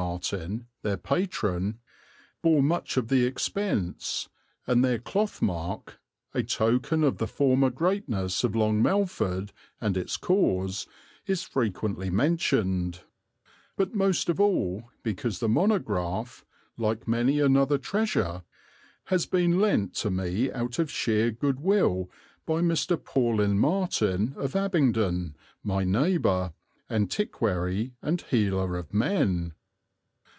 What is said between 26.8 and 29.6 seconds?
antiquary and healer of men.